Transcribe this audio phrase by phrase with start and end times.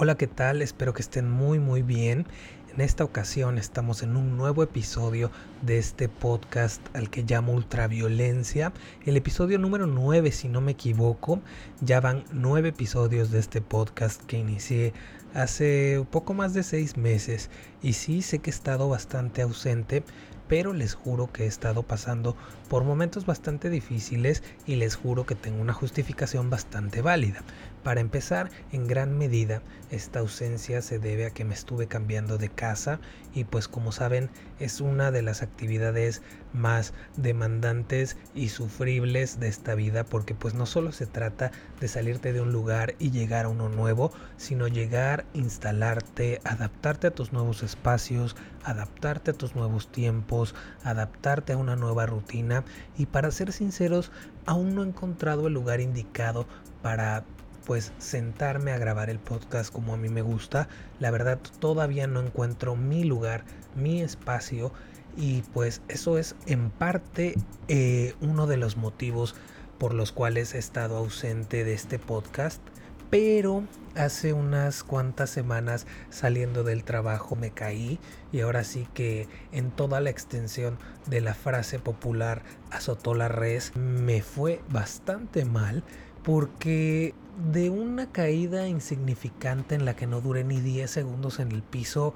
[0.00, 0.62] Hola, ¿qué tal?
[0.62, 2.24] Espero que estén muy muy bien.
[2.72, 5.32] En esta ocasión estamos en un nuevo episodio
[5.62, 8.72] de este podcast al que llamo Ultraviolencia.
[9.04, 11.40] El episodio número 9, si no me equivoco.
[11.80, 14.92] Ya van nueve episodios de este podcast que inicié
[15.34, 17.50] hace poco más de seis meses.
[17.82, 20.04] Y sí, sé que he estado bastante ausente,
[20.46, 22.36] pero les juro que he estado pasando
[22.68, 27.42] por momentos bastante difíciles y les juro que tengo una justificación bastante válida.
[27.82, 32.48] Para empezar, en gran medida, esta ausencia se debe a que me estuve cambiando de
[32.48, 33.00] casa
[33.32, 36.22] y pues como saben es una de las actividades
[36.52, 42.32] más demandantes y sufribles de esta vida porque pues no solo se trata de salirte
[42.32, 47.62] de un lugar y llegar a uno nuevo, sino llegar, instalarte, adaptarte a tus nuevos
[47.62, 52.64] espacios, adaptarte a tus nuevos tiempos, adaptarte a una nueva rutina.
[52.96, 54.10] Y para ser sinceros,
[54.46, 56.46] aún no he encontrado el lugar indicado
[56.82, 57.24] para
[57.68, 60.70] pues sentarme a grabar el podcast como a mí me gusta.
[61.00, 63.44] La verdad todavía no encuentro mi lugar,
[63.76, 64.72] mi espacio
[65.18, 67.34] y pues eso es en parte
[67.68, 69.34] eh, uno de los motivos
[69.78, 72.62] por los cuales he estado ausente de este podcast.
[73.10, 77.98] Pero hace unas cuantas semanas saliendo del trabajo me caí
[78.32, 83.76] y ahora sí que en toda la extensión de la frase popular azotó la res
[83.76, 85.84] me fue bastante mal
[86.22, 87.14] porque
[87.52, 92.14] de una caída insignificante en la que no duré ni 10 segundos en el piso,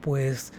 [0.00, 0.52] pues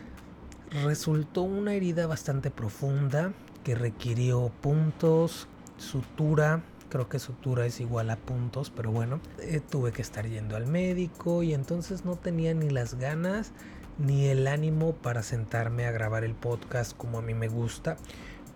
[0.83, 5.47] resultó una herida bastante profunda que requirió puntos,
[5.77, 10.55] sutura, creo que sutura es igual a puntos, pero bueno, eh, tuve que estar yendo
[10.55, 13.51] al médico y entonces no tenía ni las ganas
[13.97, 17.97] ni el ánimo para sentarme a grabar el podcast como a mí me gusta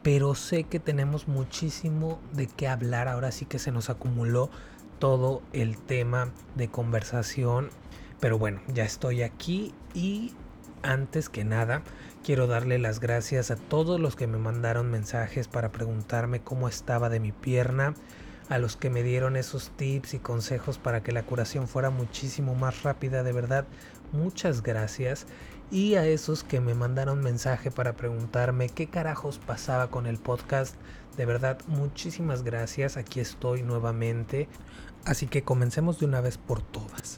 [0.02, 3.08] pero sé que tenemos muchísimo de qué hablar.
[3.08, 4.50] Ahora sí que se nos acumuló
[5.02, 7.72] todo el tema de conversación.
[8.20, 10.32] Pero bueno, ya estoy aquí y
[10.84, 11.82] antes que nada
[12.24, 17.10] quiero darle las gracias a todos los que me mandaron mensajes para preguntarme cómo estaba
[17.10, 17.96] de mi pierna,
[18.48, 22.54] a los que me dieron esos tips y consejos para que la curación fuera muchísimo
[22.54, 23.66] más rápida, de verdad,
[24.12, 25.26] muchas gracias
[25.72, 30.76] y a esos que me mandaron mensaje para preguntarme qué carajos pasaba con el podcast.
[31.16, 32.98] De verdad, muchísimas gracias.
[32.98, 34.50] Aquí estoy nuevamente.
[35.06, 37.18] Así que comencemos de una vez por todas.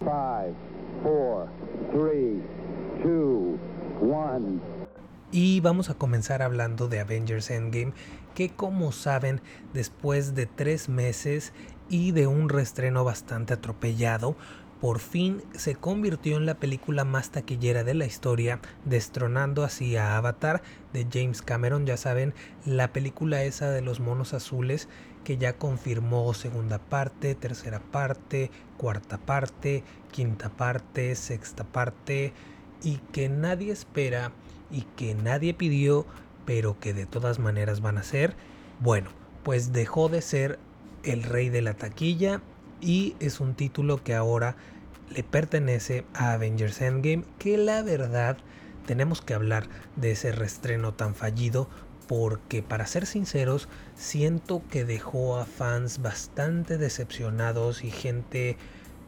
[5.31, 7.93] Y vamos a comenzar hablando de Avengers Endgame,
[8.35, 9.41] que como saben,
[9.73, 11.53] después de tres meses
[11.89, 14.35] y de un restreno bastante atropellado,
[14.83, 20.17] por fin se convirtió en la película más taquillera de la historia, destronando así a
[20.17, 20.61] Avatar
[20.91, 22.33] de James Cameron, ya saben,
[22.65, 24.89] la película esa de los monos azules
[25.23, 32.33] que ya confirmó segunda parte, tercera parte, cuarta parte, quinta parte, sexta parte
[32.83, 34.33] y que nadie espera
[34.69, 36.05] y que nadie pidió,
[36.43, 38.35] pero que de todas maneras van a ser,
[38.81, 39.11] bueno,
[39.43, 40.59] pues dejó de ser
[41.03, 42.41] el rey de la taquilla
[42.83, 44.57] y es un título que ahora
[45.09, 48.37] le pertenece a Avengers Endgame, que la verdad
[48.85, 51.69] tenemos que hablar de ese restreno tan fallido
[52.07, 58.57] porque para ser sinceros siento que dejó a fans bastante decepcionados y gente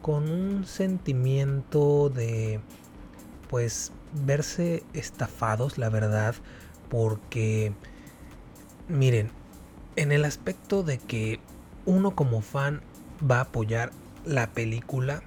[0.02, 2.60] con un sentimiento de
[3.48, 6.34] pues verse estafados la verdad
[6.88, 7.72] porque
[8.88, 9.30] miren
[9.96, 11.40] en el aspecto de que
[11.84, 12.80] uno como fan
[13.28, 13.92] va a apoyar
[14.24, 15.22] la película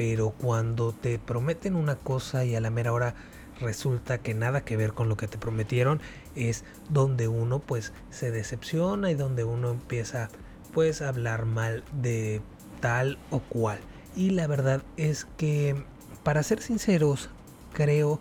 [0.00, 3.14] pero cuando te prometen una cosa y a la mera hora
[3.60, 6.00] resulta que nada que ver con lo que te prometieron
[6.34, 10.30] es donde uno pues se decepciona y donde uno empieza
[10.72, 12.40] pues a hablar mal de
[12.80, 13.78] tal o cual.
[14.16, 15.84] Y la verdad es que
[16.22, 17.28] para ser sinceros
[17.74, 18.20] creo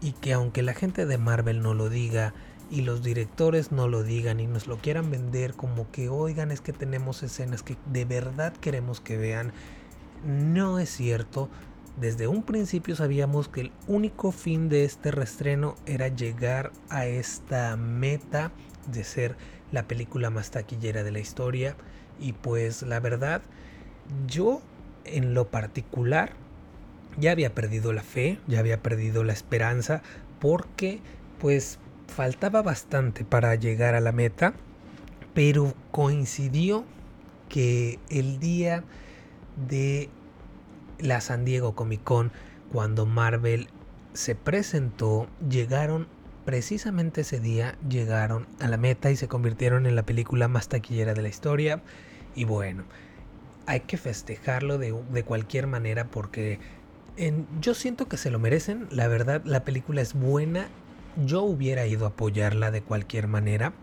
[0.00, 2.34] y que aunque la gente de Marvel no lo diga
[2.68, 6.60] y los directores no lo digan y nos lo quieran vender como que oigan es
[6.60, 9.52] que tenemos escenas que de verdad queremos que vean
[10.24, 11.48] no es cierto.
[12.00, 17.76] Desde un principio sabíamos que el único fin de este restreno era llegar a esta
[17.76, 18.50] meta
[18.90, 19.36] de ser
[19.72, 21.76] la película más taquillera de la historia.
[22.18, 23.42] Y pues la verdad,
[24.26, 24.62] yo
[25.04, 26.32] en lo particular
[27.18, 30.02] ya había perdido la fe, ya había perdido la esperanza,
[30.40, 31.00] porque
[31.40, 34.54] pues faltaba bastante para llegar a la meta,
[35.34, 36.84] pero coincidió
[37.48, 38.84] que el día
[39.68, 40.08] de
[40.98, 42.32] la San Diego Comic Con,
[42.72, 43.68] cuando Marvel
[44.14, 46.06] se presentó, llegaron
[46.44, 51.14] precisamente ese día, llegaron a la meta y se convirtieron en la película más taquillera
[51.14, 51.82] de la historia.
[52.34, 52.84] Y bueno,
[53.66, 56.58] hay que festejarlo de, de cualquier manera porque
[57.60, 60.68] yo siento que se lo merecen, la verdad la película es buena,
[61.24, 63.74] yo hubiera ido a apoyarla de cualquier manera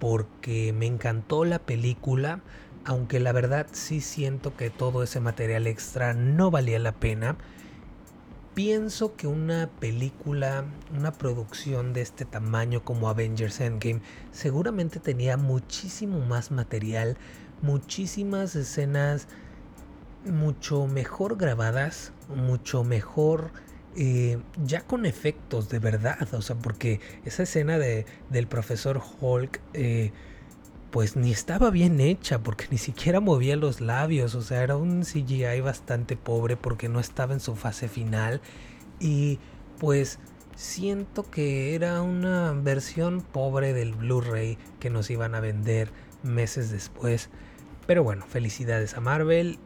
[0.00, 2.40] porque me encantó la película,
[2.84, 7.36] aunque la verdad sí siento que todo ese material extra no valía la pena.
[8.54, 10.64] Pienso que una película,
[10.96, 14.00] una producción de este tamaño como Avengers Endgame,
[14.30, 17.16] seguramente tenía muchísimo más material,
[17.62, 19.26] muchísimas escenas
[20.24, 23.50] mucho mejor grabadas, mucho mejor
[23.96, 29.60] eh, ya con efectos de verdad, o sea, porque esa escena de, del profesor Hulk,
[29.72, 30.12] eh,
[30.94, 35.02] pues ni estaba bien hecha, porque ni siquiera movía los labios, o sea, era un
[35.02, 38.40] CGI bastante pobre porque no estaba en su fase final
[39.00, 39.40] y
[39.80, 40.20] pues
[40.54, 45.90] siento que era una versión pobre del Blu-ray que nos iban a vender
[46.22, 47.28] meses después.
[47.88, 49.58] Pero bueno, felicidades a Marvel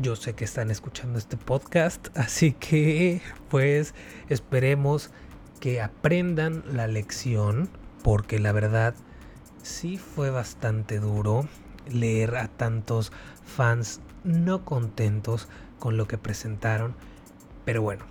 [0.00, 3.96] yo sé que están escuchando este podcast, así que pues
[4.28, 5.10] esperemos
[5.58, 7.68] que aprendan la lección,
[8.04, 8.94] porque la verdad
[9.62, 11.46] sí fue bastante duro
[11.90, 13.12] leer a tantos
[13.44, 15.48] fans no contentos
[15.78, 16.94] con lo que presentaron,
[17.64, 18.04] pero bueno,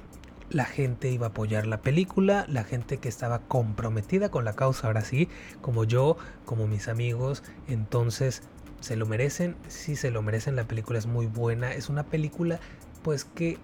[0.50, 4.88] la gente iba a apoyar la película, la gente que estaba comprometida con la causa,
[4.88, 5.30] ahora sí,
[5.62, 8.44] como yo, como mis amigos, entonces
[8.81, 12.59] se lo merecen, sí se lo merecen, la película es muy buena, es una película
[13.04, 13.57] pues que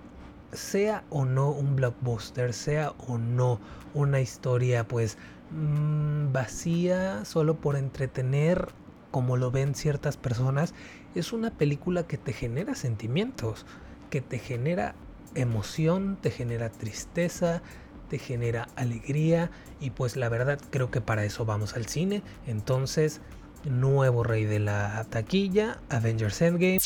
[0.54, 3.60] sea o no un blockbuster, sea o no
[3.94, 5.18] una historia pues
[5.52, 8.70] mm, vacía solo por entretener
[9.12, 10.74] como lo ven ciertas personas,
[11.16, 13.66] es una película que te genera sentimientos,
[14.10, 14.96] que te genera
[15.36, 17.62] emoción, te genera tristeza,
[18.10, 23.22] te genera alegría y pues la verdad creo que para eso vamos al cine, entonces
[23.66, 26.78] nuevo rey de la taquilla, Avengers Endgame.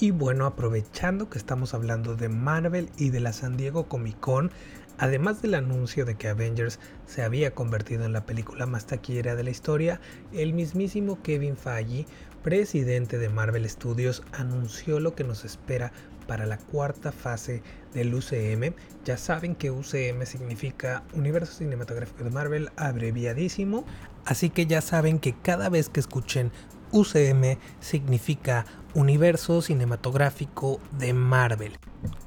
[0.00, 4.52] Y bueno, aprovechando que estamos hablando de Marvel y de la San Diego Comic Con,
[4.98, 9.44] además del anuncio de que Avengers se había convertido en la película más taquillera de
[9.44, 10.00] la historia,
[10.32, 12.06] el mismísimo Kevin Feige,
[12.42, 15.92] presidente de Marvel Studios, anunció lo que nos espera
[16.26, 17.62] para la cuarta fase
[17.94, 18.74] del UCM.
[19.04, 23.84] Ya saben que UCM significa Universo Cinematográfico de Marvel, abreviadísimo.
[24.26, 26.52] Así que ya saben que cada vez que escuchen
[26.92, 31.76] UCM significa Universo Cinematográfico de Marvel.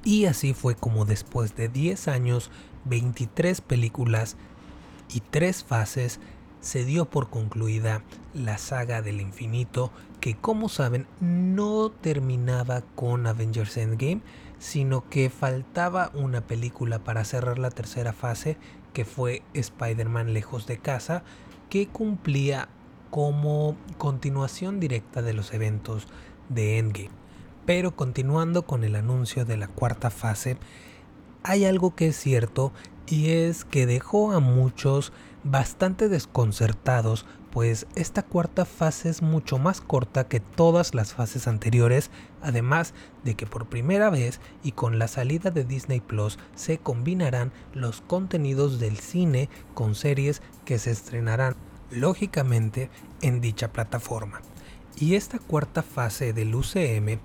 [0.04, 2.52] Y así fue como después de 10 años,
[2.86, 4.38] 23 películas
[5.14, 6.20] y 3 fases,
[6.62, 8.04] se dio por concluida
[8.34, 14.22] la saga del infinito que como saben no terminaba con Avengers Endgame,
[14.60, 18.58] sino que faltaba una película para cerrar la tercera fase
[18.94, 21.24] que fue Spider-Man lejos de casa
[21.70, 22.70] que cumplía
[23.10, 26.08] como continuación directa de los eventos
[26.54, 27.12] de Endgame.
[27.66, 30.58] Pero continuando con el anuncio de la cuarta fase,
[31.44, 32.72] hay algo que es cierto
[33.08, 35.12] y es que dejó a muchos
[35.44, 42.10] bastante desconcertados, pues esta cuarta fase es mucho más corta que todas las fases anteriores,
[42.42, 42.94] además
[43.24, 48.02] de que por primera vez y con la salida de Disney Plus se combinarán los
[48.02, 51.56] contenidos del cine con series que se estrenarán
[51.90, 52.90] lógicamente
[53.22, 54.42] en dicha plataforma.
[55.02, 57.18] Y esta cuarta fase del UCM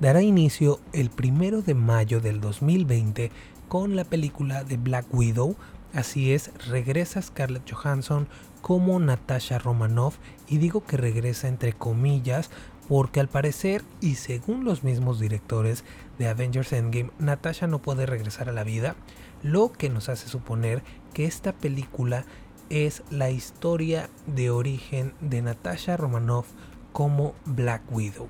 [0.00, 3.30] dará inicio el primero de mayo del 2020
[3.68, 5.54] con la película de Black Widow.
[5.94, 8.26] Así es, regresa Scarlett Johansson
[8.62, 10.16] como Natasha Romanoff
[10.48, 12.50] y digo que regresa entre comillas
[12.88, 15.84] porque al parecer y según los mismos directores
[16.18, 18.96] de Avengers Endgame, Natasha no puede regresar a la vida,
[19.44, 20.82] lo que nos hace suponer
[21.14, 22.24] que esta película
[22.70, 26.48] es la historia de origen de Natasha Romanoff
[26.92, 28.28] como Black Widow.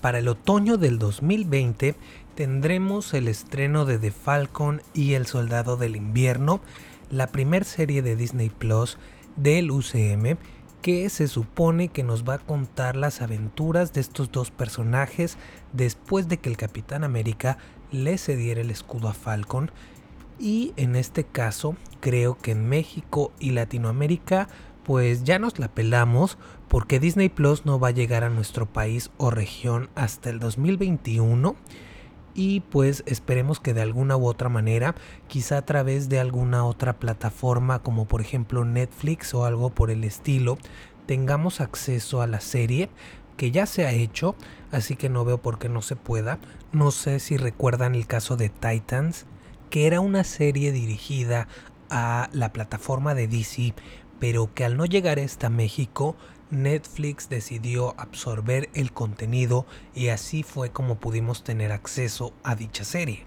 [0.00, 1.94] Para el otoño del 2020
[2.34, 6.60] tendremos el estreno de The Falcon y El Soldado del Invierno,
[7.10, 8.98] la primer serie de Disney Plus
[9.36, 10.36] del UCM
[10.84, 15.38] que se supone que nos va a contar las aventuras de estos dos personajes
[15.72, 17.56] después de que el Capitán América
[17.90, 19.70] le cediera el escudo a Falcon
[20.38, 24.48] y en este caso creo que en México y Latinoamérica
[24.84, 26.36] pues ya nos la pelamos
[26.74, 31.54] porque Disney Plus no va a llegar a nuestro país o región hasta el 2021
[32.34, 34.96] y pues esperemos que de alguna u otra manera,
[35.28, 40.02] quizá a través de alguna otra plataforma como por ejemplo Netflix o algo por el
[40.02, 40.58] estilo,
[41.06, 42.90] tengamos acceso a la serie
[43.36, 44.34] que ya se ha hecho,
[44.72, 46.40] así que no veo por qué no se pueda.
[46.72, 49.26] No sé si recuerdan el caso de Titans,
[49.70, 51.46] que era una serie dirigida
[51.88, 53.74] a la plataforma de DC,
[54.18, 56.16] pero que al no llegar esta a México,
[56.50, 63.24] Netflix decidió absorber el contenido y así fue como pudimos tener acceso a dicha serie.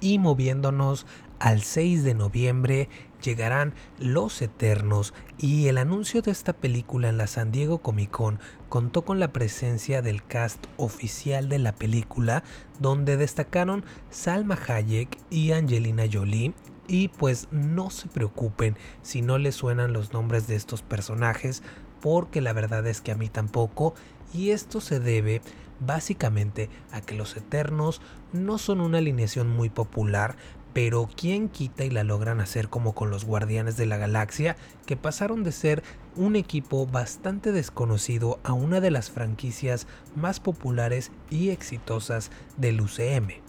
[0.00, 1.06] Y moviéndonos
[1.38, 2.88] al 6 de noviembre
[3.22, 8.38] llegarán Los Eternos y el anuncio de esta película en la San Diego Comic Con
[8.68, 12.44] contó con la presencia del cast oficial de la película
[12.80, 16.54] donde destacaron Salma Hayek y Angelina Jolie
[16.86, 21.62] y pues no se preocupen si no les suenan los nombres de estos personajes
[22.04, 23.94] porque la verdad es que a mí tampoco
[24.34, 25.40] y esto se debe
[25.80, 30.36] básicamente a que los Eternos no son una alineación muy popular,
[30.74, 34.98] pero quién quita y la logran hacer como con los Guardianes de la Galaxia, que
[34.98, 35.82] pasaron de ser
[36.14, 43.40] un equipo bastante desconocido a una de las franquicias más populares y exitosas del UCM.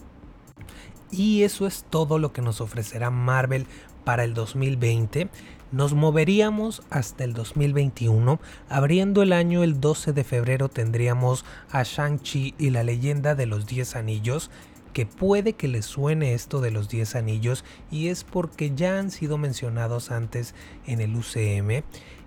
[1.12, 3.67] Y eso es todo lo que nos ofrecerá Marvel
[4.05, 5.29] para el 2020.
[5.75, 8.39] Nos moveríamos hasta el 2021.
[8.70, 13.65] Abriendo el año el 12 de febrero tendríamos a Shang-Chi y la leyenda de los
[13.65, 14.51] 10 anillos
[14.94, 19.12] que puede que les suene esto de los 10 anillos y es porque ya han
[19.12, 20.55] sido mencionados antes
[20.88, 21.84] en el UCM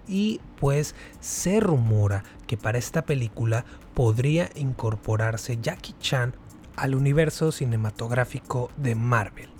[0.07, 3.65] y pues se rumora que para esta película
[3.95, 6.35] podría incorporarse Jackie Chan
[6.77, 9.58] al universo cinematográfico de Marvel.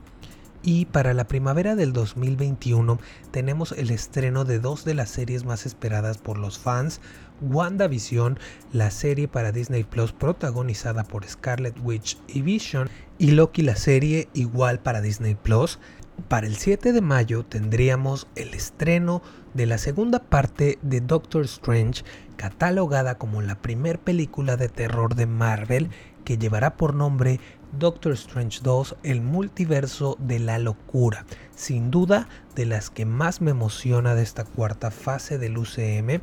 [0.63, 2.99] Y para la primavera del 2021
[3.31, 7.01] tenemos el estreno de dos de las series más esperadas por los fans,
[7.41, 8.39] WandaVision,
[8.73, 14.29] la serie para Disney Plus protagonizada por Scarlet Witch y Vision, y Loki, la serie
[14.35, 15.79] igual para Disney Plus.
[16.27, 19.23] Para el 7 de mayo tendríamos el estreno
[19.55, 22.03] de la segunda parte de Doctor Strange,
[22.37, 25.91] catalogada como la primer película de terror de Marvel,
[26.25, 27.41] que llevará por nombre
[27.73, 33.51] Doctor Strange 2, el multiverso de la locura, sin duda de las que más me
[33.51, 36.23] emociona de esta cuarta fase del UCM.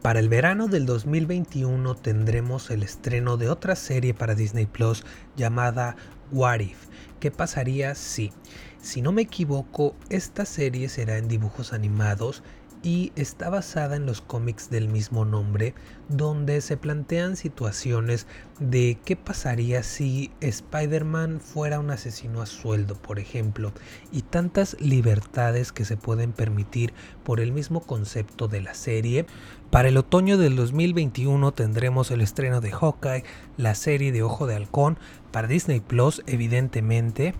[0.00, 5.04] Para el verano del 2021 tendremos el estreno de otra serie para Disney Plus
[5.36, 5.96] llamada
[6.32, 6.86] What If.
[7.20, 8.32] ¿Qué pasaría si?
[8.80, 12.42] Si no me equivoco, esta serie será en dibujos animados
[12.82, 15.74] y está basada en los cómics del mismo nombre,
[16.08, 18.26] donde se plantean situaciones
[18.58, 23.72] de qué pasaría si Spider-Man fuera un asesino a sueldo, por ejemplo,
[24.10, 29.26] y tantas libertades que se pueden permitir por el mismo concepto de la serie.
[29.70, 33.24] Para el otoño del 2021 tendremos el estreno de Hawkeye,
[33.56, 34.98] la serie de Ojo de Halcón,
[35.32, 37.34] para Disney Plus evidentemente,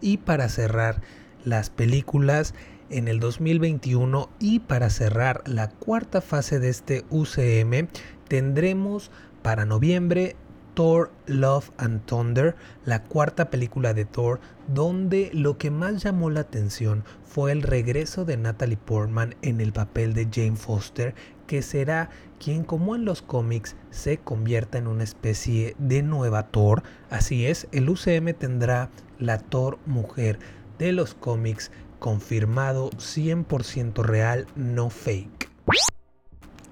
[0.00, 1.00] y para cerrar
[1.44, 2.54] las películas
[2.92, 7.88] en el 2021 y para cerrar la cuarta fase de este UCM
[8.28, 9.10] tendremos
[9.42, 10.36] para noviembre
[10.74, 12.56] Thor Love and Thunder,
[12.86, 18.24] la cuarta película de Thor, donde lo que más llamó la atención fue el regreso
[18.24, 21.14] de Natalie Portman en el papel de Jane Foster,
[21.46, 22.08] que será
[22.38, 26.82] quien como en los cómics se convierta en una especie de nueva Thor.
[27.10, 30.38] Así es, el UCM tendrá la Thor mujer
[30.78, 31.70] de los cómics
[32.02, 35.48] confirmado 100% real, no fake.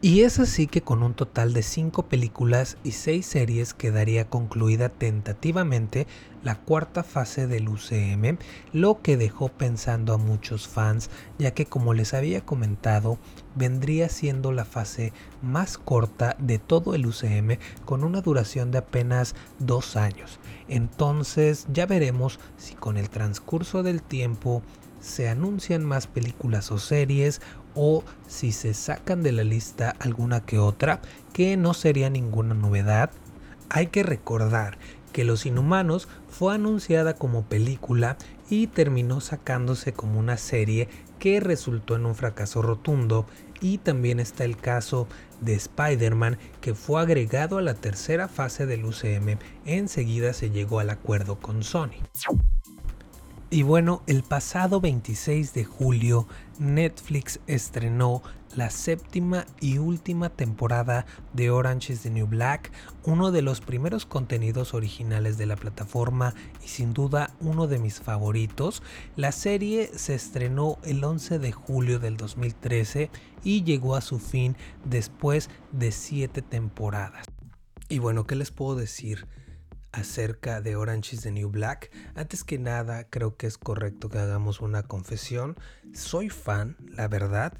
[0.02, 4.88] Y es así que con un total de 5 películas y 6 series quedaría concluida
[4.88, 6.06] tentativamente
[6.42, 8.38] la cuarta fase del UCM,
[8.72, 13.18] lo que dejó pensando a muchos fans, ya que como les había comentado,
[13.54, 19.34] vendría siendo la fase más corta de todo el UCM con una duración de apenas
[19.58, 20.40] 2 años.
[20.66, 24.62] Entonces ya veremos si con el transcurso del tiempo
[25.00, 27.40] se anuncian más películas o series
[27.74, 31.00] o si se sacan de la lista alguna que otra,
[31.32, 33.10] que no sería ninguna novedad.
[33.68, 34.78] Hay que recordar
[35.12, 38.16] que Los Inhumanos fue anunciada como película
[38.48, 40.88] y terminó sacándose como una serie
[41.18, 43.26] que resultó en un fracaso rotundo
[43.60, 45.06] y también está el caso
[45.40, 50.90] de Spider-Man que fue agregado a la tercera fase del UCM, enseguida se llegó al
[50.90, 52.00] acuerdo con Sony.
[53.52, 56.28] Y bueno, el pasado 26 de julio
[56.60, 58.22] Netflix estrenó
[58.54, 62.70] la séptima y última temporada de Orange is the New Black,
[63.02, 66.32] uno de los primeros contenidos originales de la plataforma
[66.64, 68.84] y sin duda uno de mis favoritos.
[69.16, 73.10] La serie se estrenó el 11 de julio del 2013
[73.42, 74.54] y llegó a su fin
[74.84, 77.26] después de siete temporadas.
[77.88, 79.26] Y bueno, ¿qué les puedo decir?
[79.92, 81.90] Acerca de Orange is the New Black.
[82.14, 85.56] Antes que nada, creo que es correcto que hagamos una confesión.
[85.92, 87.54] Soy fan, la verdad.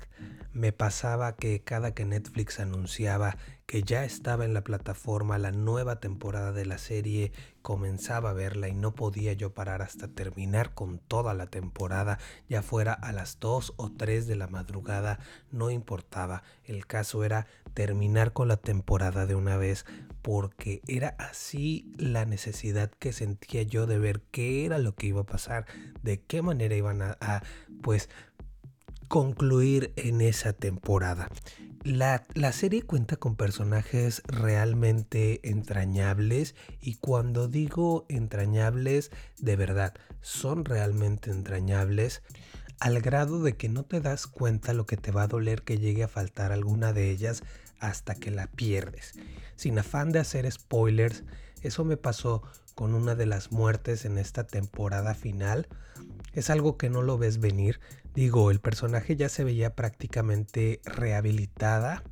[0.53, 3.37] Me pasaba que cada que Netflix anunciaba
[3.71, 7.31] que ya estaba en la plataforma la nueva temporada de la serie,
[7.63, 12.19] comenzaba a verla y no podía yo parar hasta terminar con toda la temporada,
[12.49, 15.21] ya fuera a las 2 o 3 de la madrugada,
[15.53, 19.85] no importaba, el caso era terminar con la temporada de una vez,
[20.23, 25.23] porque era así la necesidad que sentía yo de ver qué era lo que iba
[25.23, 25.67] a pasar,
[26.03, 27.43] de qué manera iban a,
[27.83, 28.09] pues
[29.09, 31.29] concluir en esa temporada.
[31.83, 32.23] La,
[32.53, 42.23] serie cuenta con personajes realmente entrañables y cuando digo entrañables, de verdad, son realmente entrañables
[42.81, 45.79] al grado de que no te das cuenta lo que te va a doler que
[45.79, 47.43] llegue a faltar alguna de ellas
[47.81, 49.15] hasta que la pierdes.
[49.57, 51.25] Sin afán de hacer spoilers,
[51.63, 52.43] eso me pasó
[52.75, 55.69] con una de las muertes en esta temporada final.
[56.33, 57.81] Es algo que no lo ves venir,
[58.15, 62.03] Digo, el personaje ya se veía prácticamente rehabilitada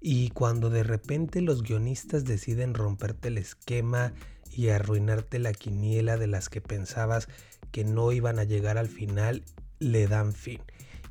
[0.00, 4.12] y cuando de repente los guionistas deciden romperte el esquema
[4.50, 7.28] y arruinarte la quiniela de las que pensabas
[7.70, 9.44] que no iban a llegar al final,
[9.78, 10.60] le dan fin.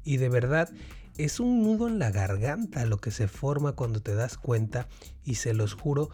[0.04, 0.70] Y de verdad,
[1.18, 4.88] es un nudo en la garganta lo que se forma cuando te das cuenta
[5.24, 6.10] y se los juro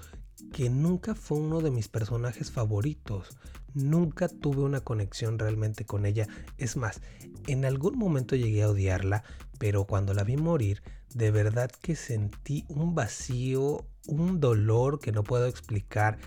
[0.54, 3.38] que nunca fue uno de mis personajes favoritos.
[3.74, 6.28] Nunca tuve una conexión realmente con ella.
[6.58, 7.02] Es más,
[7.48, 9.24] en algún momento llegué a odiarla,
[9.58, 10.84] pero cuando la vi morir,
[11.14, 16.18] de verdad que sentí un vacío, un dolor que no puedo explicar,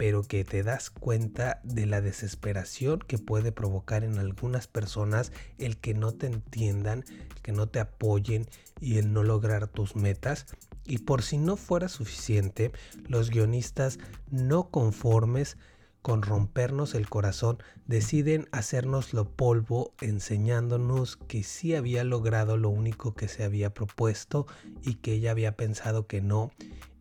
[0.00, 5.76] pero que te das cuenta de la desesperación que puede provocar en algunas personas el
[5.76, 7.04] que no te entiendan,
[7.42, 8.46] que no te apoyen
[8.80, 10.46] y el no lograr tus metas.
[10.86, 12.72] Y por si no fuera suficiente,
[13.08, 13.98] los guionistas
[14.30, 15.58] no conformes
[16.00, 23.28] con rompernos el corazón, deciden hacérnoslo polvo enseñándonos que sí había logrado lo único que
[23.28, 24.46] se había propuesto
[24.80, 26.52] y que ella había pensado que no.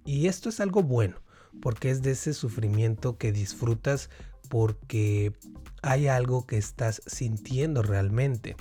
[0.04, 1.16] Y esto es algo bueno,
[1.62, 4.10] porque es de ese sufrimiento que disfrutas
[4.50, 5.34] porque
[5.82, 8.56] hay algo que estás sintiendo realmente.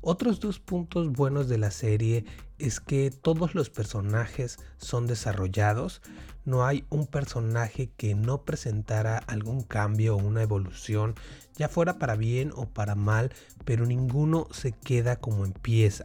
[0.00, 2.24] Otros dos puntos buenos de la serie
[2.58, 6.00] es que todos los personajes son desarrollados,
[6.44, 11.14] no hay un personaje que no presentara algún cambio o una evolución,
[11.56, 13.32] ya fuera para bien o para mal,
[13.64, 16.04] pero ninguno se queda como empieza.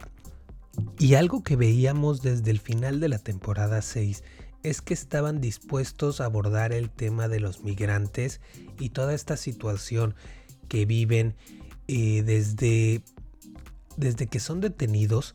[0.98, 4.24] Y algo que veíamos desde el final de la temporada 6
[4.62, 8.40] es que estaban dispuestos a abordar el tema de los migrantes
[8.78, 10.14] y toda esta situación
[10.68, 11.34] que viven
[11.88, 13.02] eh, desde
[13.96, 15.34] desde que son detenidos,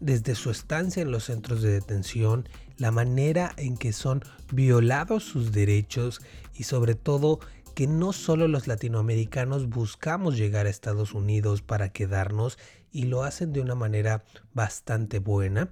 [0.00, 2.48] desde su estancia en los centros de detención,
[2.78, 4.22] la manera en que son
[4.52, 6.20] violados sus derechos
[6.54, 7.40] y sobre todo
[7.74, 12.58] que no solo los latinoamericanos buscamos llegar a Estados Unidos para quedarnos
[12.90, 15.70] y lo hacen de una manera bastante buena.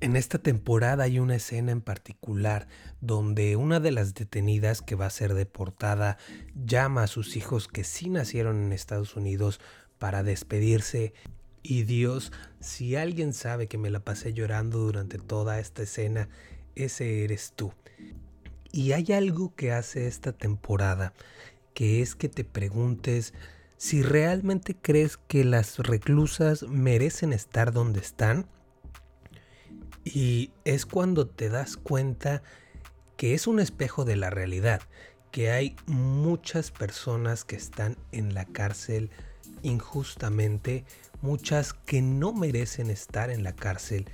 [0.00, 2.68] En esta temporada hay una escena en particular
[3.02, 6.16] donde una de las detenidas que va a ser deportada
[6.54, 9.60] llama a sus hijos que sí nacieron en Estados Unidos
[9.98, 11.12] para despedirse.
[11.62, 16.30] Y Dios, si alguien sabe que me la pasé llorando durante toda esta escena,
[16.74, 17.74] ese eres tú.
[18.72, 21.12] Y hay algo que hace esta temporada,
[21.74, 23.34] que es que te preguntes
[23.76, 28.46] si realmente crees que las reclusas merecen estar donde están.
[30.04, 32.42] Y es cuando te das cuenta
[33.16, 34.80] que es un espejo de la realidad,
[35.30, 39.10] que hay muchas personas que están en la cárcel
[39.62, 40.84] injustamente,
[41.20, 44.06] muchas que no merecen estar en la cárcel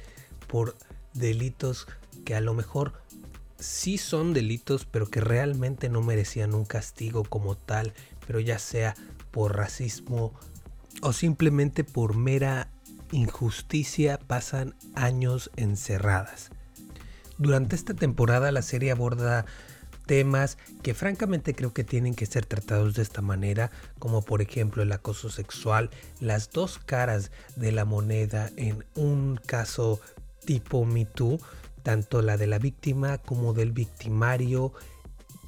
[0.49, 0.77] por
[1.15, 1.87] delitos
[2.25, 2.95] que a lo mejor
[3.59, 7.95] sí son delitos, pero que realmente no merecían un castigo como tal,
[8.27, 8.95] pero ya sea
[9.31, 10.35] por racismo
[11.03, 12.71] o simplemente por mera
[13.13, 16.51] injusticia pasan años encerradas.
[17.39, 19.45] Durante esta temporada la serie aborda
[20.07, 24.83] temas que francamente creo que tienen que ser tratados de esta manera, como por ejemplo
[24.83, 25.91] el acoso sexual,
[26.21, 30.01] las dos caras de la moneda en un caso
[30.45, 31.41] tipo Me Too,
[31.83, 34.73] tanto la de la víctima como del victimario,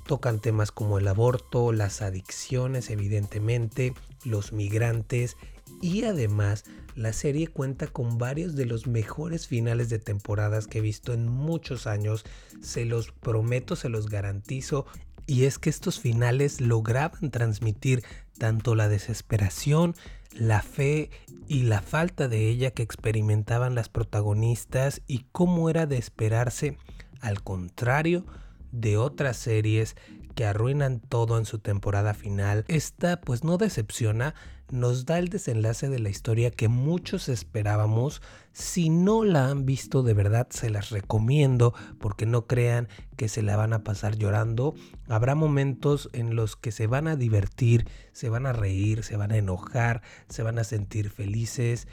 [0.07, 3.95] tocan temas como el aborto, las adicciones evidentemente,
[4.25, 5.37] los migrantes
[5.81, 6.65] y además
[6.95, 11.29] la serie cuenta con varios de los mejores finales de temporadas que he visto en
[11.29, 12.25] muchos años.
[12.61, 14.87] Se los prometo, se los garantizo.
[15.27, 18.03] Y es que estos finales lograban transmitir
[18.39, 19.95] tanto la desesperación,
[20.33, 21.11] la fe
[21.47, 26.79] y la falta de ella que experimentaban las protagonistas y cómo era de esperarse,
[27.21, 28.25] al contrario
[28.73, 29.97] de otras series
[30.39, 32.65] que arruinan todo en su temporada final.
[32.69, 34.37] Esta pues no decepciona,
[34.71, 38.23] nos da el desenlace de la historia que muchos esperábamos.
[38.53, 43.43] Si no la han visto de verdad se las recomiendo porque no crean que se
[43.43, 44.77] la van a pasar llorando.
[45.09, 49.33] Habrá momentos en los que se van a divertir, se van a reír, se van
[49.33, 51.89] a enojar, se van a sentir felices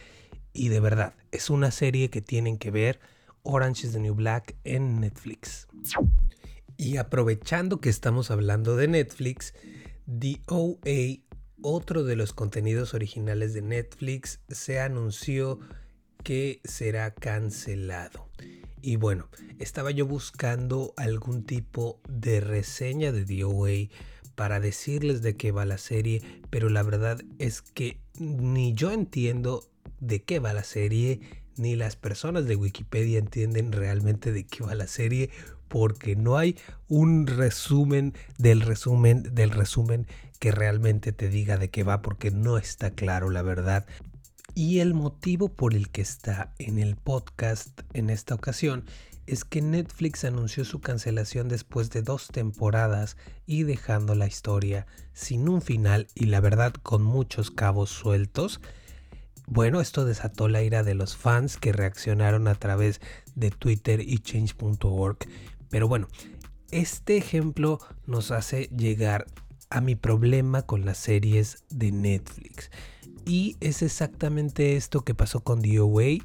[0.53, 2.99] y de verdad es una serie que tienen que ver.
[3.41, 5.67] Orange is the New Black en Netflix.
[6.77, 9.53] Y aprovechando que estamos hablando de Netflix,
[10.07, 11.21] The OA,
[11.61, 15.59] otro de los contenidos originales de Netflix, se anunció
[16.23, 18.29] que será cancelado.
[18.81, 23.89] Y bueno, estaba yo buscando algún tipo de reseña de The OA
[24.35, 29.63] para decirles de qué va la serie, pero la verdad es que ni yo entiendo
[29.99, 31.21] de qué va la serie,
[31.57, 35.29] ni las personas de Wikipedia entienden realmente de qué va la serie,
[35.67, 40.07] porque no hay un resumen del resumen del resumen
[40.39, 43.85] que realmente te diga de qué va, porque no está claro la verdad.
[44.53, 48.85] Y el motivo por el que está en el podcast en esta ocasión
[49.27, 55.49] es que Netflix anunció su cancelación después de dos temporadas y dejando la historia sin
[55.49, 58.61] un final y la verdad con muchos cabos sueltos.
[59.47, 63.01] Bueno, esto desató la ira de los fans que reaccionaron a través
[63.35, 65.17] de Twitter y change.org.
[65.75, 66.07] Pero bueno,
[66.71, 69.25] este ejemplo nos hace llegar
[69.69, 72.71] a mi problema con las series de Netflix.
[73.25, 76.23] Y es exactamente esto que pasó con Away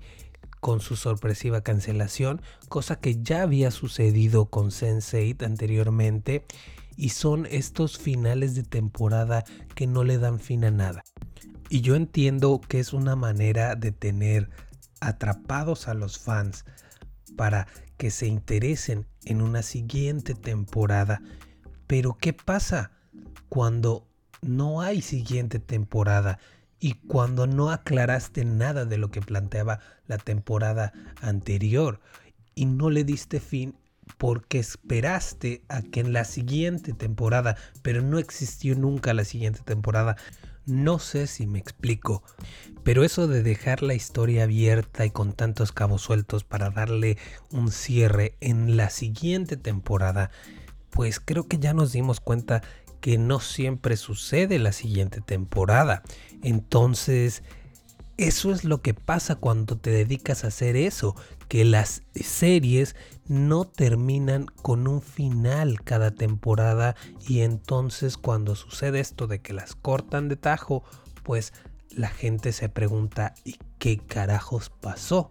[0.61, 6.45] con su sorpresiva cancelación, cosa que ya había sucedido con Sense8 anteriormente,
[6.97, 9.43] y son estos finales de temporada
[9.75, 11.03] que no le dan fin a nada.
[11.69, 14.49] Y yo entiendo que es una manera de tener
[15.01, 16.65] atrapados a los fans
[17.41, 21.23] para que se interesen en una siguiente temporada.
[21.87, 22.93] Pero ¿qué pasa
[23.49, 24.07] cuando
[24.43, 26.39] no hay siguiente temporada
[26.81, 32.03] y cuando no aclaraste nada de lo que planteaba la temporada anterior
[32.55, 33.75] y no le diste fin
[34.19, 40.19] porque esperaste a que en la siguiente temporada, pero no existió nunca la siguiente temporada,
[40.71, 42.23] no sé si me explico,
[42.83, 47.19] pero eso de dejar la historia abierta y con tantos cabos sueltos para darle
[47.51, 50.31] un cierre en la siguiente temporada,
[50.91, 52.63] pues creo que ya nos dimos cuenta
[53.01, 56.03] que no siempre sucede la siguiente temporada.
[56.43, 57.43] Entonces,
[58.17, 61.17] eso es lo que pasa cuando te dedicas a hacer eso,
[61.51, 62.95] que las series
[63.27, 66.95] no terminan con un final cada temporada
[67.27, 70.85] y entonces cuando sucede esto de que las cortan de tajo,
[71.25, 71.53] pues
[71.91, 75.29] la gente se pregunta ¿y qué carajos pasó?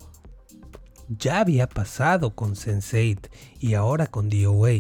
[1.08, 3.30] Ya había pasado con Sense8
[3.62, 4.72] y ahora con DOA.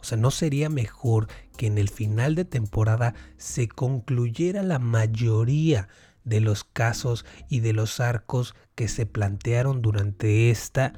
[0.00, 5.88] O sea, ¿no sería mejor que en el final de temporada se concluyera la mayoría
[6.24, 10.92] de los casos y de los arcos que se plantearon durante esta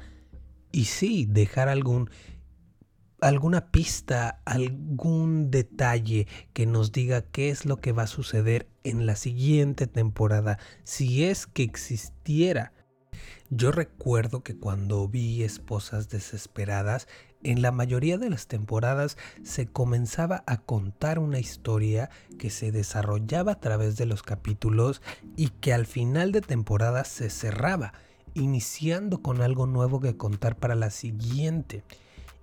[0.71, 2.09] y sí, dejar algún
[3.21, 9.05] alguna pista, algún detalle que nos diga qué es lo que va a suceder en
[9.05, 12.73] la siguiente temporada, si es que existiera.
[13.49, 17.07] Yo recuerdo que cuando vi Esposas Desesperadas,
[17.43, 23.53] en la mayoría de las temporadas se comenzaba a contar una historia que se desarrollaba
[23.53, 25.01] a través de los capítulos
[25.35, 27.93] y que al final de temporada se cerraba,
[28.33, 31.83] iniciando con algo nuevo que contar para la siguiente.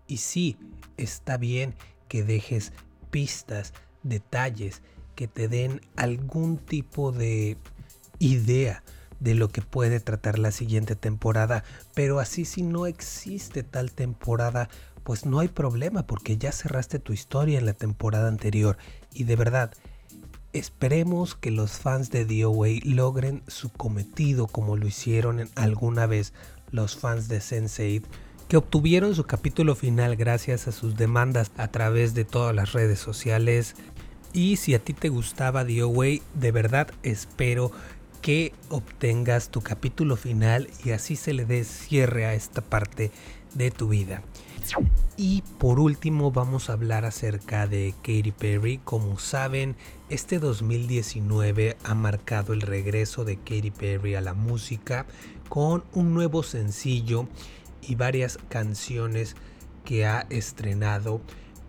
[0.07, 0.57] Y sí,
[0.97, 1.75] está bien
[2.09, 2.73] que dejes
[3.11, 4.83] pistas, detalles,
[5.15, 7.57] que te den algún tipo de
[8.19, 8.83] idea
[9.21, 11.63] de lo que puede tratar la siguiente temporada,
[11.95, 14.69] pero así si no existe tal temporada,
[15.05, 18.77] pues no hay problema porque ya cerraste tu historia en la temporada anterior
[19.15, 19.73] y de verdad,
[20.53, 26.33] esperemos que los fans de DOA logren su cometido como lo hicieron alguna vez
[26.73, 28.05] los fans de Sense8
[28.51, 32.99] que obtuvieron su capítulo final gracias a sus demandas a través de todas las redes
[32.99, 33.77] sociales.
[34.33, 37.71] Y si a ti te gustaba DOA, de verdad espero
[38.21, 43.11] que obtengas tu capítulo final y así se le dé cierre a esta parte
[43.55, 44.23] de tu vida.
[45.17, 48.79] Y por último vamos a hablar acerca de Katy Perry.
[48.79, 49.77] Como saben,
[50.09, 55.07] este 2019 ha marcado el regreso de Katy Perry a la música
[55.49, 57.27] con un nuevo sencillo
[57.83, 59.37] y varias canciones
[59.85, 61.21] que ha estrenado,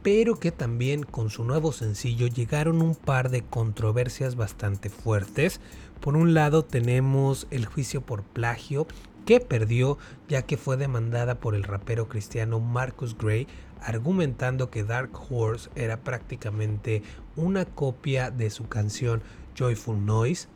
[0.03, 5.59] pero que también con su nuevo sencillo llegaron un par de controversias bastante fuertes.
[6.01, 8.87] Por un lado tenemos el juicio por plagio
[9.25, 13.47] que perdió ya que fue demandada por el rapero cristiano Marcus Gray
[13.79, 17.03] argumentando que Dark Horse era prácticamente
[17.35, 19.21] una copia de su canción
[19.55, 20.47] Joyful Noise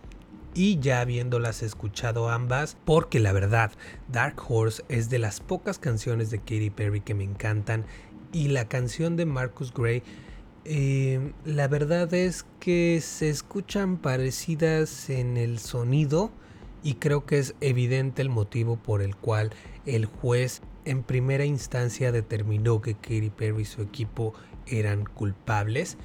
[0.55, 3.71] y ya habiéndolas escuchado ambas, porque la verdad,
[4.07, 7.85] Dark Horse es de las pocas canciones de Katy Perry que me encantan
[8.31, 10.01] y la canción de Marcus Gray,
[10.65, 16.31] eh, la verdad es que se escuchan parecidas en el sonido
[16.81, 19.51] y creo que es evidente el motivo por el cual
[19.85, 24.33] el juez en primera instancia determinó que Katy Perry y su equipo
[24.65, 25.97] eran culpables.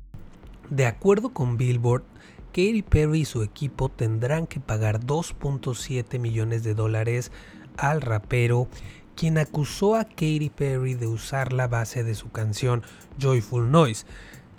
[0.69, 2.05] De acuerdo con Billboard,
[2.49, 7.33] Katy Perry y su equipo tendrán que pagar 2.7 millones de dólares
[7.77, 8.69] al rapero,
[9.17, 12.83] quien acusó a Katy Perry de usar la base de su canción
[13.19, 14.07] Joyful Noise.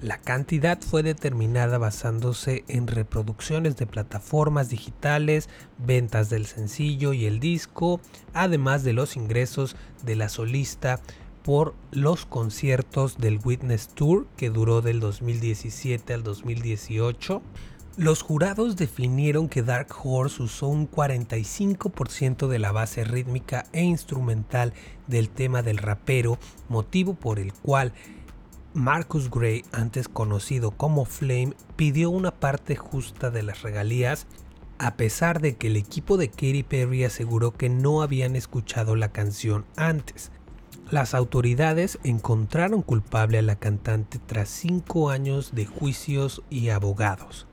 [0.01, 7.39] La cantidad fue determinada basándose en reproducciones de plataformas digitales, ventas del sencillo y el
[7.39, 8.01] disco,
[8.33, 10.99] además de los ingresos de la solista
[11.43, 17.43] por los conciertos del Witness Tour que duró del 2017 al 2018.
[17.97, 24.73] Los jurados definieron que Dark Horse usó un 45% de la base rítmica e instrumental
[25.05, 27.93] del tema del rapero, motivo por el cual
[28.73, 34.27] Marcus Gray, antes conocido como Flame, pidió una parte justa de las regalías,
[34.79, 39.11] a pesar de que el equipo de Katy Perry aseguró que no habían escuchado la
[39.11, 40.31] canción antes.
[40.89, 47.47] Las autoridades encontraron culpable a la cantante tras cinco años de juicios y abogados.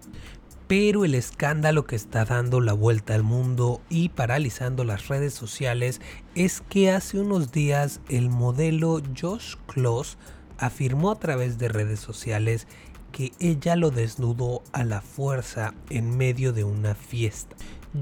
[0.69, 6.01] Pero el escándalo que está dando la vuelta al mundo y paralizando las redes sociales
[6.37, 10.17] es que hace unos días el modelo Josh Kloss
[10.59, 12.67] afirmó a través de redes sociales
[13.13, 17.57] que ella lo desnudó a la fuerza en medio de una fiesta.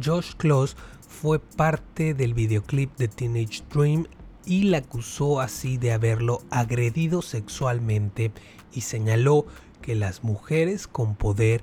[0.05, 0.77] Josh Kloss
[1.09, 4.07] fue parte del videoclip de Teenage Dream
[4.45, 8.33] y la acusó así de haberlo agredido sexualmente
[8.73, 9.47] y señaló
[9.81, 11.63] que las mujeres con poder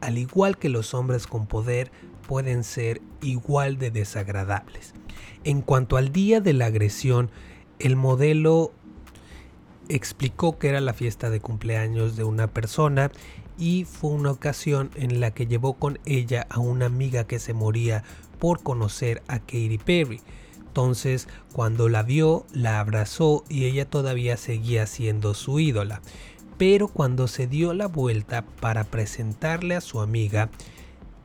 [0.00, 1.90] al igual que los hombres con poder,
[2.26, 4.94] pueden ser igual de desagradables.
[5.44, 7.30] En cuanto al día de la agresión,
[7.78, 8.72] el modelo
[9.88, 13.10] explicó que era la fiesta de cumpleaños de una persona
[13.58, 17.54] y fue una ocasión en la que llevó con ella a una amiga que se
[17.54, 18.04] moría
[18.38, 20.20] por conocer a Katy Perry.
[20.58, 26.02] Entonces, cuando la vio, la abrazó y ella todavía seguía siendo su ídola
[26.58, 30.48] pero cuando se dio la vuelta para presentarle a su amiga,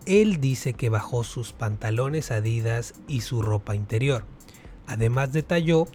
[0.05, 4.25] él dice que bajó sus pantalones adidas y su ropa interior.
[4.87, 5.87] Además detalló,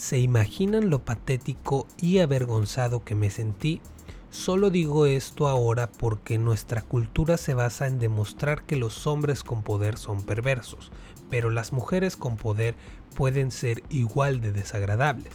[0.00, 3.82] ¿se imaginan lo patético y avergonzado que me sentí?
[4.30, 9.62] Solo digo esto ahora porque nuestra cultura se basa en demostrar que los hombres con
[9.62, 10.90] poder son perversos,
[11.28, 12.76] pero las mujeres con poder
[13.14, 15.34] pueden ser igual de desagradables.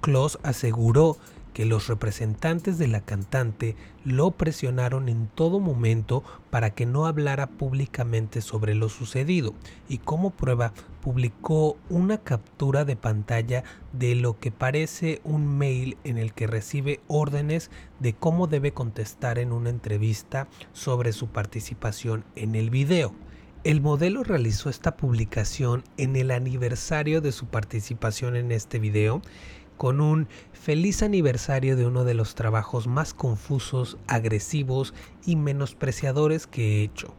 [0.00, 1.16] Kloss aseguró
[1.54, 7.46] que los representantes de la cantante lo presionaron en todo momento para que no hablara
[7.46, 9.54] públicamente sobre lo sucedido
[9.88, 10.72] y como prueba
[11.02, 17.00] publicó una captura de pantalla de lo que parece un mail en el que recibe
[17.08, 23.12] órdenes de cómo debe contestar en una entrevista sobre su participación en el video.
[23.64, 29.22] El modelo realizó esta publicación en el aniversario de su participación en este video
[29.76, 34.94] con un feliz aniversario de uno de los trabajos más confusos, agresivos
[35.26, 37.14] y menospreciadores que he hecho.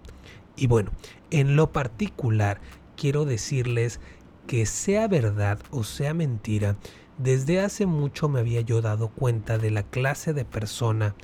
[0.56, 0.92] Y bueno,
[1.32, 2.62] en lo particular
[2.96, 4.00] quiero decirles
[4.48, 6.76] que sea verdad o sea mentira,
[7.18, 11.16] desde hace mucho me había yo dado cuenta de la clase de persona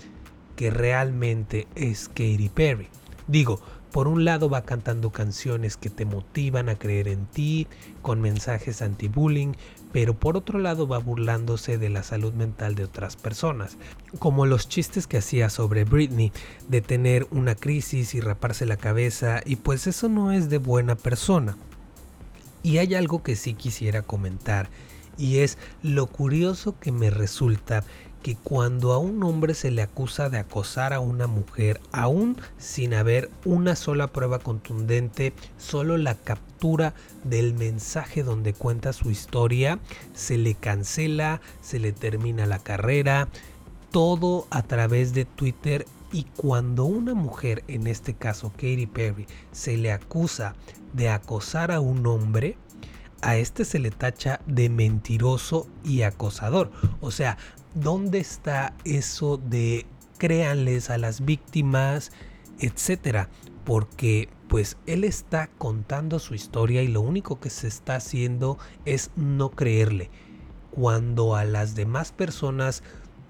[0.55, 2.87] que realmente es Katy Perry.
[3.27, 7.67] Digo, por un lado va cantando canciones que te motivan a creer en ti,
[8.01, 9.53] con mensajes anti-bullying,
[9.91, 13.77] pero por otro lado va burlándose de la salud mental de otras personas,
[14.19, 16.31] como los chistes que hacía sobre Britney,
[16.67, 20.95] de tener una crisis y raparse la cabeza, y pues eso no es de buena
[20.95, 21.57] persona.
[22.61, 24.69] Y hay algo que sí quisiera comentar,
[25.17, 27.83] y es lo curioso que me resulta
[28.21, 32.93] que cuando a un hombre se le acusa de acosar a una mujer, aún sin
[32.93, 39.79] haber una sola prueba contundente, solo la captura del mensaje donde cuenta su historia,
[40.13, 43.29] se le cancela, se le termina la carrera,
[43.91, 49.77] todo a través de Twitter y cuando una mujer, en este caso Katy Perry, se
[49.77, 50.55] le acusa
[50.93, 52.57] de acosar a un hombre,
[53.21, 56.71] a este se le tacha de mentiroso y acosador.
[57.01, 57.37] O sea,
[57.73, 59.85] ¿dónde está eso de
[60.17, 62.11] créanles a las víctimas,
[62.59, 63.29] etcétera?
[63.63, 69.11] Porque pues él está contando su historia y lo único que se está haciendo es
[69.15, 70.09] no creerle.
[70.71, 72.83] Cuando a las demás personas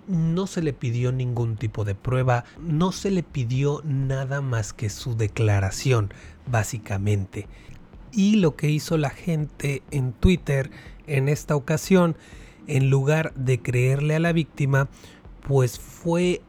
[0.07, 4.89] no se le pidió ningún tipo de prueba, no se le pidió nada más que
[4.89, 6.11] su declaración,
[6.47, 7.47] básicamente.
[8.11, 10.71] Y lo que hizo la gente en Twitter
[11.05, 12.15] en esta ocasión,
[12.69, 14.89] en lugar de creerle a la víctima,
[15.47, 16.41] pues fue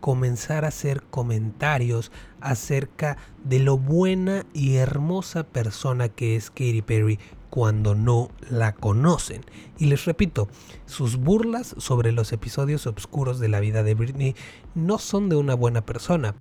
[0.00, 7.18] comenzar a hacer comentarios acerca de lo buena y hermosa persona que es Katy Perry
[7.50, 9.42] cuando no la conocen.
[9.78, 10.48] Y les repito,
[10.86, 14.34] sus burlas sobre los episodios oscuros de la vida de Britney
[14.74, 16.34] no son de una buena persona.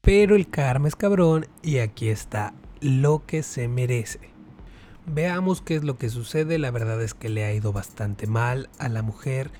[0.00, 4.29] Pero el karma es cabrón y aquí está lo que se merece.
[5.06, 8.68] Veamos qué es lo que sucede, la verdad es que le ha ido bastante mal
[8.78, 9.50] a la mujer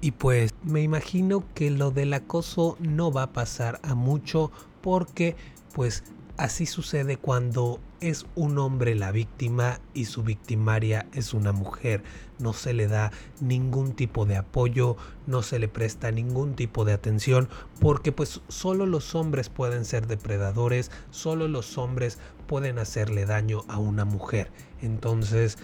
[0.00, 5.36] y pues me imagino que lo del acoso no va a pasar a mucho porque
[5.74, 6.04] pues
[6.36, 12.02] así sucede cuando es un hombre la víctima y su victimaria es una mujer.
[12.38, 16.94] No se le da ningún tipo de apoyo, no se le presta ningún tipo de
[16.94, 23.64] atención, porque pues solo los hombres pueden ser depredadores, solo los hombres pueden hacerle daño
[23.68, 24.50] a una mujer.
[24.82, 25.58] Entonces,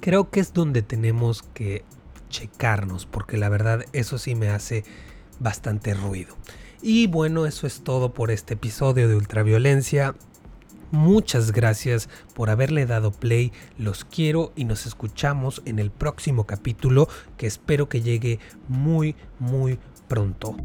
[0.00, 1.84] creo que es donde tenemos que
[2.28, 4.84] checarnos, porque la verdad eso sí me hace
[5.38, 6.36] bastante ruido.
[6.80, 10.16] Y bueno, eso es todo por este episodio de Ultraviolencia.
[10.90, 17.08] Muchas gracias por haberle dado play, los quiero y nos escuchamos en el próximo capítulo
[17.38, 20.56] que espero que llegue muy, muy pronto.